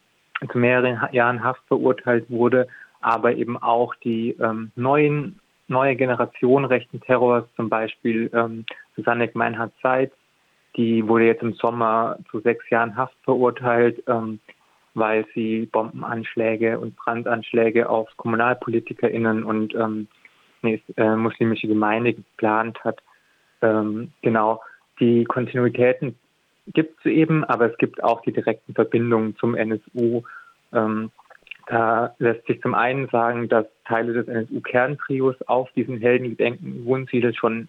zu 0.52 0.58
mehreren 0.58 1.00
Jahren 1.12 1.42
Haft 1.42 1.62
verurteilt 1.66 2.30
wurde, 2.30 2.68
aber 3.00 3.34
eben 3.34 3.56
auch 3.56 3.94
die 3.94 4.36
ähm, 4.38 4.70
neuen 4.76 5.40
neue 5.68 5.96
Generation 5.96 6.64
rechten 6.64 7.00
Terrors, 7.00 7.44
zum 7.56 7.68
Beispiel 7.68 8.30
ähm, 8.32 8.64
Susanne 8.96 9.30
Meinhard 9.34 9.72
Seitz, 9.82 10.12
die 10.76 11.06
wurde 11.06 11.26
jetzt 11.26 11.42
im 11.42 11.54
Sommer 11.54 12.18
zu 12.30 12.40
sechs 12.40 12.68
Jahren 12.70 12.96
Haft 12.96 13.16
verurteilt, 13.24 14.02
ähm, 14.06 14.40
weil 14.94 15.26
sie 15.34 15.66
Bombenanschläge 15.66 16.78
und 16.78 16.96
Brandanschläge 16.96 17.88
auf 17.88 18.08
KommunalpolitikerInnen 18.16 19.44
und 19.44 19.74
ähm, 19.74 20.08
eine 20.62 20.80
äh, 20.96 21.16
muslimische 21.16 21.68
Gemeinde 21.68 22.14
geplant 22.14 22.82
hat. 22.82 22.98
Ähm, 23.62 24.12
genau, 24.22 24.62
die 25.00 25.24
Kontinuitäten 25.24 26.16
gibt 26.72 26.98
es 27.00 27.06
eben, 27.06 27.44
aber 27.44 27.70
es 27.70 27.78
gibt 27.78 28.02
auch 28.02 28.22
die 28.22 28.32
direkten 28.32 28.74
Verbindungen 28.74 29.36
zum 29.36 29.54
NSU. 29.54 30.22
Ähm, 30.72 31.10
da 31.66 32.14
lässt 32.18 32.46
sich 32.46 32.60
zum 32.60 32.74
einen 32.74 33.08
sagen, 33.08 33.48
dass 33.48 33.66
Teile 33.86 34.12
des 34.12 34.28
NSU-Kerntrios 34.28 35.36
auf 35.46 35.70
diesen 35.72 35.98
Heldengedenken 35.98 36.84
Wohnsiedel 36.84 37.34
schon 37.34 37.68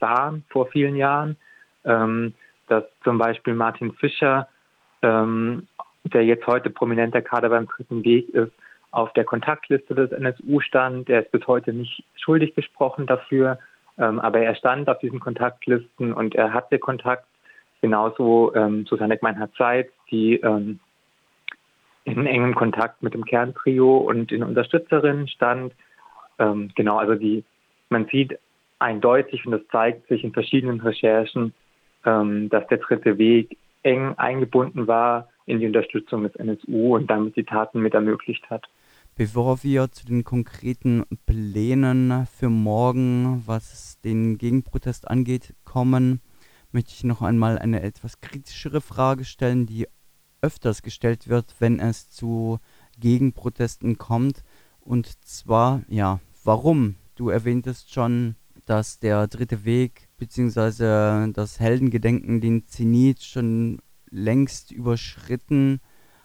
waren 0.00 0.44
vor 0.48 0.66
vielen 0.66 0.96
Jahren. 0.96 1.36
Ähm, 1.84 2.34
dass 2.68 2.84
zum 3.04 3.18
Beispiel 3.18 3.54
Martin 3.54 3.92
Fischer, 3.94 4.48
ähm, 5.02 5.66
der 6.04 6.24
jetzt 6.24 6.46
heute 6.46 6.70
prominenter 6.70 7.22
Kader 7.22 7.48
beim 7.48 7.66
Dritten 7.66 8.04
Weg 8.04 8.28
ist, 8.30 8.52
auf 8.90 9.12
der 9.12 9.24
Kontaktliste 9.24 9.94
des 9.94 10.12
NSU 10.12 10.60
stand. 10.60 11.08
Der 11.08 11.22
ist 11.22 11.32
bis 11.32 11.46
heute 11.46 11.72
nicht 11.72 12.04
schuldig 12.16 12.54
gesprochen 12.54 13.06
dafür, 13.06 13.58
ähm, 13.98 14.20
aber 14.20 14.40
er 14.40 14.54
stand 14.54 14.88
auf 14.88 14.98
diesen 14.98 15.20
Kontaktlisten 15.20 16.12
und 16.12 16.34
er 16.34 16.52
hatte 16.52 16.78
Kontakt. 16.78 17.26
Genauso 17.82 18.54
ähm, 18.54 18.86
Susanne 18.86 19.18
Meinhard 19.20 19.54
Zeit, 19.54 19.90
die 20.10 20.36
ähm, 20.36 20.80
in 22.04 22.26
engem 22.26 22.54
Kontakt 22.54 23.02
mit 23.02 23.14
dem 23.14 23.24
Kerntrio 23.24 23.98
und 23.98 24.32
in 24.32 24.42
Unterstützerinnen 24.42 25.28
stand. 25.28 25.74
Ähm, 26.38 26.70
genau, 26.74 26.96
also 26.96 27.16
die, 27.16 27.44
man 27.90 28.06
sieht 28.06 28.38
eindeutig 28.78 29.44
und 29.46 29.52
das 29.52 29.62
zeigt 29.70 30.08
sich 30.08 30.24
in 30.24 30.32
verschiedenen 30.32 30.80
Recherchen, 30.80 31.54
ähm, 32.04 32.48
dass 32.48 32.66
der 32.68 32.78
dritte 32.78 33.18
Weg 33.18 33.58
eng 33.82 34.14
eingebunden 34.16 34.86
war 34.86 35.28
in 35.46 35.60
die 35.60 35.66
Unterstützung 35.66 36.24
des 36.24 36.34
NSU 36.36 36.96
und 36.96 37.08
damit 37.08 37.36
die 37.36 37.44
Taten 37.44 37.80
mit 37.80 37.94
ermöglicht 37.94 38.48
hat. 38.50 38.66
Bevor 39.14 39.62
wir 39.62 39.90
zu 39.92 40.04
den 40.04 40.24
konkreten 40.24 41.04
Plänen 41.24 42.26
für 42.26 42.50
morgen, 42.50 43.42
was 43.46 43.98
den 44.02 44.36
Gegenprotest 44.36 45.08
angeht, 45.08 45.54
kommen, 45.64 46.20
möchte 46.70 46.90
ich 46.92 47.04
noch 47.04 47.22
einmal 47.22 47.58
eine 47.58 47.82
etwas 47.82 48.20
kritischere 48.20 48.82
Frage 48.82 49.24
stellen, 49.24 49.64
die 49.64 49.86
öfters 50.42 50.82
gestellt 50.82 51.28
wird, 51.28 51.54
wenn 51.60 51.80
es 51.80 52.10
zu 52.10 52.58
Gegenprotesten 53.00 53.96
kommt. 53.96 54.42
Und 54.80 55.06
zwar, 55.24 55.82
ja, 55.88 56.20
warum? 56.44 56.96
Du 57.14 57.30
erwähntest 57.30 57.94
schon, 57.94 58.36
dass 58.66 58.98
der 58.98 59.26
dritte 59.28 59.64
Weg 59.64 60.08
beziehungsweise 60.18 61.30
das 61.32 61.60
Heldengedenken 61.60 62.40
den 62.40 62.66
Zenit 62.66 63.22
schon 63.22 63.78
längst 64.10 64.72
überschritten 64.72 65.80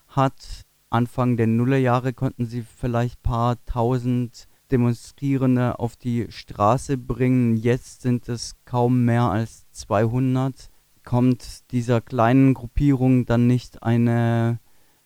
hat. 0.08 0.66
Anfang 0.90 1.38
der 1.38 1.48
Nullerjahre 1.48 2.14
konnten 2.14 2.46
sie 2.46 2.64
vielleicht 2.64 3.24
paar 3.24 3.64
tausend 3.66 4.48
Demonstrierende 4.72 5.80
auf 5.80 5.96
die 5.96 6.28
Straße 6.30 6.98
bringen. 6.98 7.58
Jetzt 7.58 8.02
sind 8.02 8.28
es 8.30 8.56
kaum 8.66 9.06
mehr 9.06 9.24
als 9.24 9.70
200. 9.72 10.70
Kommt 11.04 11.72
dieser 11.72 12.02
kleinen 12.02 12.54
Gruppierung 12.54 13.26
dann 13.26 13.48
nicht 13.48 13.84
eine 13.84 14.60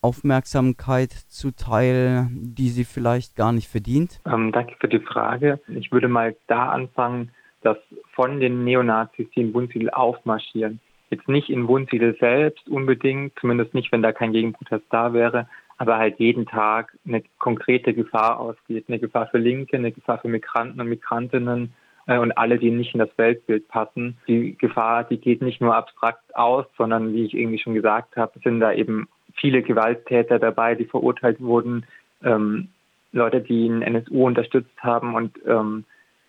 Aufmerksamkeit 0.06 1.12
zuteil, 1.12 2.28
die 2.32 2.70
sie 2.70 2.86
vielleicht 2.86 3.36
gar 3.36 3.52
nicht 3.52 3.68
verdient? 3.68 4.22
Ähm, 4.26 4.52
danke 4.52 4.76
für 4.80 4.88
die 4.88 5.00
Frage. 5.00 5.60
Ich 5.68 5.92
würde 5.92 6.08
mal 6.08 6.36
da 6.46 6.70
anfangen, 6.70 7.32
dass 7.64 7.78
von 8.14 8.40
den 8.40 8.64
Neonazis, 8.64 9.28
die 9.36 9.42
in 9.42 9.54
Wunsiedel 9.56 9.90
aufmarschieren, 9.90 10.80
jetzt 11.10 11.28
nicht 11.28 11.50
in 11.50 11.68
Wunsiedel 11.68 12.16
selbst 12.20 12.68
unbedingt, 12.70 13.34
zumindest 13.40 13.74
nicht, 13.74 13.92
wenn 13.92 14.04
da 14.04 14.12
kein 14.12 14.32
Gegenprotest 14.32 14.86
da 14.92 15.14
wäre, 15.14 15.48
aber 15.78 15.98
halt 15.98 16.20
jeden 16.20 16.46
Tag 16.46 16.96
eine 17.08 17.24
konkrete 17.40 17.96
Gefahr 17.96 18.40
ausgeht. 18.40 18.86
Eine 18.88 19.00
Gefahr 19.00 19.28
für 19.28 19.40
Linke, 19.40 19.76
eine 19.78 19.92
Gefahr 19.92 20.20
für 20.20 20.28
Migranten 20.28 20.80
und 20.80 20.88
Migrantinnen 20.88 21.74
äh, 22.06 22.20
und 22.20 22.32
alle, 22.38 22.60
die 22.60 22.72
nicht 22.72 22.94
in 22.94 23.00
das 23.00 23.18
Weltbild 23.18 23.68
passen. 23.68 24.18
Die 24.28 24.56
Gefahr, 24.58 25.04
die 25.04 25.18
geht 25.18 25.42
nicht 25.42 25.62
nur 25.62 25.76
abstrakt 25.76 26.36
aus, 26.36 26.66
sondern 26.78 27.14
wie 27.14 27.26
ich 27.26 27.34
irgendwie 27.34 27.60
schon 27.60 27.74
gesagt 27.74 28.16
habe, 28.16 28.40
sind 28.44 28.60
da 28.60 28.72
eben 28.72 29.08
viele 29.46 29.62
Gewalttäter 29.62 30.40
dabei, 30.40 30.74
die 30.74 30.86
verurteilt 30.86 31.40
wurden, 31.40 31.86
ähm, 32.24 32.70
Leute, 33.12 33.42
die 33.42 33.68
den 33.68 33.84
NSU 33.84 34.26
unterstützt 34.26 34.76
haben. 34.80 35.14
Und 35.14 35.38
ähm, 35.46 35.86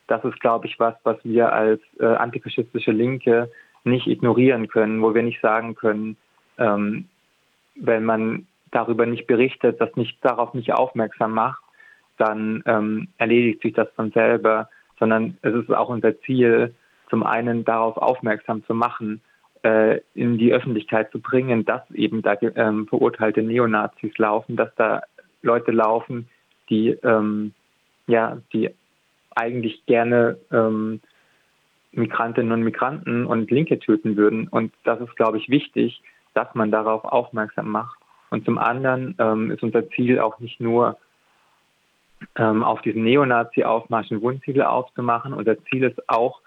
das 0.06 0.22
ist, 0.22 0.38
glaube 0.40 0.66
ich, 0.66 0.78
was, 0.78 0.94
was 1.02 1.16
wir 1.24 1.50
als 1.50 1.80
äh, 1.98 2.04
antifaschistische 2.04 2.92
Linke 2.92 3.50
nicht 3.84 4.06
ignorieren 4.06 4.68
können, 4.68 5.00
wo 5.00 5.14
wir 5.14 5.22
nicht 5.22 5.40
sagen 5.40 5.76
können, 5.76 6.18
ähm, 6.58 7.08
wenn 7.74 8.04
man 8.04 8.46
darüber 8.70 9.06
nicht 9.06 9.26
berichtet, 9.26 9.80
das 9.80 9.96
nicht 9.96 10.22
darauf 10.22 10.52
nicht 10.52 10.74
aufmerksam 10.74 11.32
macht, 11.32 11.62
dann 12.18 12.62
ähm, 12.66 13.08
erledigt 13.16 13.62
sich 13.62 13.72
das 13.72 13.88
von 13.96 14.10
selber, 14.12 14.68
sondern 14.98 15.38
es 15.40 15.54
ist 15.54 15.70
auch 15.70 15.88
unser 15.88 16.20
Ziel, 16.20 16.74
zum 17.08 17.22
einen 17.22 17.64
darauf 17.64 17.96
aufmerksam 17.96 18.62
zu 18.66 18.74
machen, 18.74 19.22
äh, 19.66 20.00
in 20.14 20.38
die 20.38 20.52
Öffentlichkeit 20.52 21.10
zu 21.10 21.20
bringen, 21.20 21.64
dass 21.64 21.82
eben 21.90 22.22
da 22.22 22.36
ähm, 22.40 22.86
verurteilte 22.86 23.42
Neonazis 23.42 24.16
laufen, 24.16 24.54
dass 24.56 24.72
da 24.76 25.02
Leute 25.42 25.72
laufen, 25.72 26.28
die 26.70 26.90
ähm, 27.02 27.52
ja, 28.06 28.38
die 28.52 28.70
eigentlich 29.34 29.84
gerne 29.86 30.38
ähm, 30.52 31.00
Migrantinnen 31.90 32.52
und 32.52 32.62
Migranten 32.62 33.26
und 33.26 33.50
Linke 33.50 33.78
töten 33.80 34.16
würden. 34.16 34.46
Und 34.48 34.72
das 34.84 35.00
ist, 35.00 35.16
glaube 35.16 35.38
ich, 35.38 35.48
wichtig, 35.48 36.00
dass 36.34 36.54
man 36.54 36.70
darauf 36.70 37.04
aufmerksam 37.04 37.68
macht. 37.70 37.98
Und 38.30 38.44
zum 38.44 38.58
anderen 38.58 39.16
ähm, 39.18 39.50
ist 39.50 39.62
unser 39.62 39.88
Ziel 39.90 40.20
auch 40.20 40.38
nicht 40.38 40.60
nur 40.60 40.96
ähm, 42.36 42.62
auf 42.62 42.82
diesen 42.82 43.02
Neonazi-Aufmarsch 43.02 44.10
ein 44.10 44.22
Wunsiedel 44.22 44.62
aufzumachen. 44.62 45.32
Unser 45.32 45.62
Ziel 45.64 45.84
ist 45.84 46.08
auch, 46.08 46.40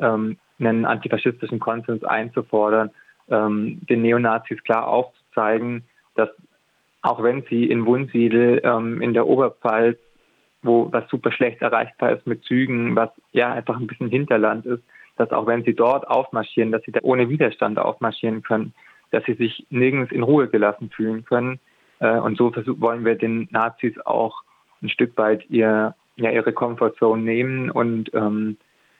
ähm, 0.00 0.36
einen 0.58 0.84
antifaschistischen 0.84 1.60
Konsens 1.60 2.04
einzufordern, 2.04 2.90
ähm, 3.30 3.80
den 3.88 4.02
Neonazis 4.02 4.62
klar 4.64 4.86
aufzuzeigen, 4.88 5.84
dass 6.14 6.30
auch 7.02 7.22
wenn 7.22 7.42
sie 7.48 7.64
in 7.64 7.86
Wunsiedel 7.86 8.60
ähm, 8.64 9.00
in 9.00 9.14
der 9.14 9.26
Oberpfalz, 9.26 9.98
wo 10.62 10.90
was 10.92 11.08
super 11.08 11.30
schlecht 11.30 11.62
erreichbar 11.62 12.12
ist 12.12 12.26
mit 12.26 12.44
Zügen, 12.44 12.96
was 12.96 13.10
ja 13.32 13.52
einfach 13.52 13.78
ein 13.78 13.86
bisschen 13.86 14.08
Hinterland 14.08 14.66
ist, 14.66 14.82
dass 15.16 15.30
auch 15.30 15.46
wenn 15.46 15.64
sie 15.64 15.74
dort 15.74 16.08
aufmarschieren, 16.08 16.72
dass 16.72 16.82
sie 16.82 16.92
da 16.92 17.00
ohne 17.02 17.28
Widerstand 17.28 17.78
aufmarschieren 17.78 18.42
können, 18.42 18.74
dass 19.10 19.24
sie 19.24 19.34
sich 19.34 19.66
nirgends 19.70 20.12
in 20.12 20.22
Ruhe 20.22 20.48
gelassen 20.48 20.90
fühlen 20.90 21.24
können. 21.24 21.60
Äh, 22.00 22.18
und 22.18 22.36
so 22.36 22.52
wollen 22.80 23.04
wir 23.04 23.14
den 23.14 23.48
Nazis 23.50 23.94
auch 24.04 24.42
ein 24.82 24.88
Stück 24.88 25.16
weit 25.16 25.48
ihr, 25.48 25.94
ja, 26.16 26.30
ihre 26.30 26.52
Comfortzone 26.52 27.22
nehmen 27.22 27.70
und 27.70 28.12
ähm, 28.14 28.56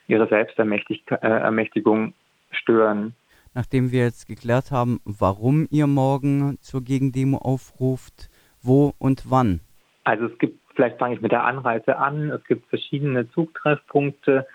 ihre 0.08 0.26
Selbstermächtigung 0.28 2.08
äh, 2.08 2.12
stören. 2.50 3.14
Nachdem 3.54 3.92
wir 3.92 4.04
jetzt 4.04 4.26
geklärt 4.26 4.70
haben, 4.70 5.00
warum 5.04 5.66
ihr 5.70 5.86
morgen 5.86 6.58
zur 6.60 6.82
Gegendemo 6.82 7.38
aufruft, 7.38 8.30
wo 8.62 8.94
und 8.98 9.30
wann? 9.30 9.60
Also 10.04 10.26
es 10.26 10.38
gibt, 10.38 10.58
vielleicht 10.74 10.98
fange 10.98 11.14
ich 11.14 11.20
mit 11.20 11.32
der 11.32 11.44
Anreise 11.44 11.96
an, 11.96 12.30
es 12.30 12.44
gibt 12.44 12.68
verschiedene 12.68 13.30
Zugtreffpunkte, 13.30 14.46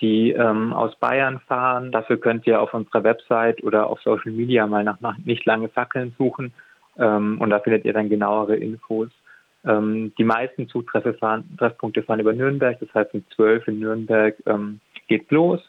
die 0.00 0.32
ähm, 0.32 0.72
aus 0.72 0.96
Bayern 0.96 1.40
fahren. 1.46 1.92
Dafür 1.92 2.18
könnt 2.18 2.46
ihr 2.46 2.60
auf 2.60 2.74
unserer 2.74 3.04
Website 3.04 3.62
oder 3.62 3.86
auf 3.86 4.00
Social 4.02 4.32
Media 4.32 4.66
mal 4.66 4.84
nach, 4.84 5.00
nach 5.00 5.16
nicht 5.18 5.44
lange 5.44 5.68
Fackeln 5.68 6.14
suchen 6.18 6.52
ähm, 6.98 7.40
und 7.40 7.50
da 7.50 7.60
findet 7.60 7.84
ihr 7.84 7.92
dann 7.92 8.08
genauere 8.08 8.56
Infos. 8.56 9.08
Ähm, 9.64 10.12
die 10.18 10.24
meisten 10.24 10.68
Zutreffpunkte 10.68 12.02
fahren 12.02 12.20
über 12.20 12.32
Nürnberg, 12.32 12.78
das 12.80 12.92
heißt 12.94 13.14
um 13.14 13.24
12 13.34 13.68
in 13.68 13.80
Nürnberg 13.80 14.34
ähm, 14.46 14.80
geht 15.12 15.30
los. 15.30 15.60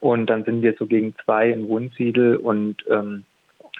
Und 0.00 0.26
dann 0.26 0.44
sind 0.44 0.62
wir 0.62 0.74
so 0.78 0.86
gegen 0.86 1.14
zwei 1.24 1.50
in 1.50 1.68
Wunsiedel 1.68 2.36
und 2.36 2.84
ähm, 2.90 3.24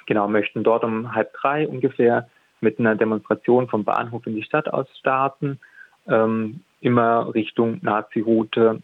genau 0.06 0.28
möchten 0.28 0.62
dort 0.62 0.84
um 0.84 1.14
halb 1.14 1.32
drei 1.34 1.66
ungefähr 1.66 2.28
mit 2.60 2.78
einer 2.78 2.94
Demonstration 2.94 3.66
vom 3.66 3.82
Bahnhof 3.82 4.24
in 4.26 4.36
die 4.36 4.44
Stadt 4.44 4.72
aus 4.72 4.86
starten, 5.00 5.58
ähm, 6.06 6.60
immer 6.80 7.34
Richtung 7.34 7.80
Nazi-Route. 7.82 8.80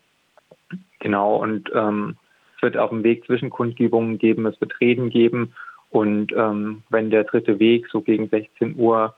Genau, 0.99 1.37
und 1.37 1.71
ähm, 1.73 2.17
es 2.57 2.63
wird 2.63 2.77
auf 2.77 2.91
dem 2.91 3.05
Weg 3.05 3.25
Zwischenkundgebungen 3.27 4.19
geben, 4.19 4.47
es 4.47 4.61
wird 4.61 4.81
Reden 4.81 5.11
geben. 5.11 5.55
Und 5.91 6.33
ähm, 6.33 6.83
wenn 6.91 7.11
der 7.11 7.23
dritte 7.23 7.61
Weg 7.61 7.87
so 7.93 8.01
gegen 8.01 8.29
16 8.29 8.75
Uhr 8.77 9.15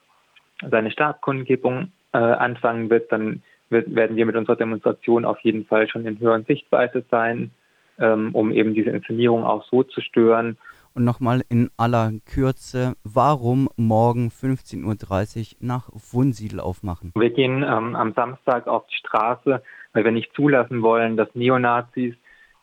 seine 0.71 0.91
Startkundgebung 0.91 1.91
äh, 2.13 2.19
anfangen 2.19 2.91
wird, 2.91 3.11
dann 3.11 3.43
werden 3.71 4.17
wir 4.17 4.27
mit 4.27 4.37
unserer 4.37 4.57
Demonstration 4.57 5.25
auf 5.25 5.39
jeden 5.41 5.65
Fall 5.67 5.89
schon 5.89 6.07
in 6.07 6.19
höheren 6.19 6.45
Sichtweise 6.45 7.05
sein, 7.11 7.51
ähm, 7.99 8.31
um 8.35 8.51
eben 8.53 8.75
diese 8.75 8.91
Inszenierung 8.91 9.45
auch 9.45 9.65
so 9.65 9.83
zu 9.83 10.01
stören. 10.01 10.59
Und 10.95 11.05
nochmal 11.05 11.43
in 11.49 11.71
aller 11.77 12.13
Kürze, 12.27 12.95
warum 13.05 13.69
morgen 13.77 14.29
15.30 14.29 15.55
Uhr 15.55 15.59
nach 15.61 15.89
Wunsiedel 15.93 16.59
aufmachen? 16.59 17.13
Wir 17.15 17.31
gehen 17.31 17.63
ähm, 17.63 17.95
am 17.95 18.13
Samstag 18.15 18.67
auf 18.67 18.87
die 18.89 18.97
Straße, 18.97 19.63
weil 19.93 20.05
wir 20.05 20.11
nicht 20.11 20.35
zulassen 20.35 20.83
wollen, 20.83 21.17
dass 21.17 21.29
Neonazis, 21.35 22.15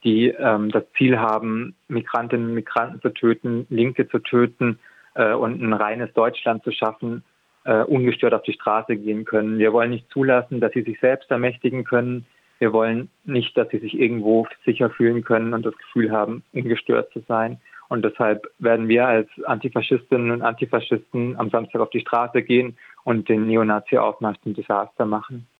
die 0.03 0.27
ähm, 0.27 0.71
das 0.71 0.83
Ziel 0.97 1.19
haben, 1.19 1.75
Migrantinnen 1.87 2.49
und 2.49 2.53
Migranten 2.53 3.01
zu 3.01 3.09
töten, 3.09 3.65
Linke 3.69 4.09
zu 4.09 4.19
töten 4.19 4.79
äh, 5.15 5.33
und 5.33 5.61
ein 5.61 5.73
reines 5.73 6.13
Deutschland 6.13 6.63
zu 6.63 6.71
schaffen, 6.71 7.23
äh, 7.67 7.83
ungestört 7.83 8.33
auf 8.33 8.43
die 8.43 8.53
Straße 8.53 8.95
gehen 8.95 9.25
können. 9.25 9.59
Wir 9.59 9.73
wollen 9.73 9.91
nicht 9.91 10.09
zulassen, 10.09 10.61
dass 10.61 10.71
sie 10.71 10.83
sich 10.83 10.99
selbst 10.99 11.29
ermächtigen 11.29 11.83
können. 11.83 12.25
Wir 12.59 12.73
wollen 12.73 13.09
nicht, 13.25 13.55
dass 13.57 13.69
sie 13.69 13.79
sich 13.79 13.99
irgendwo 13.99 14.47
sicher 14.65 14.89
fühlen 14.89 15.23
können 15.23 15.53
und 15.53 15.65
das 15.65 15.77
Gefühl 15.77 16.11
haben, 16.11 16.43
ungestört 16.53 17.11
zu 17.11 17.19
sein. 17.27 17.59
Und 17.89 18.03
deshalb 18.03 18.49
werden 18.59 18.87
wir 18.87 19.07
als 19.07 19.29
Antifaschistinnen 19.45 20.31
und 20.31 20.41
Antifaschisten 20.41 21.37
am 21.37 21.49
Samstag 21.49 21.81
auf 21.81 21.89
die 21.89 22.01
Straße 22.01 22.41
gehen 22.41 22.77
und 23.03 23.29
den 23.29 23.47
Neonazi-Aufmarsch 23.47 24.39
zum 24.43 24.53
Desaster 24.53 25.05
machen. 25.05 25.47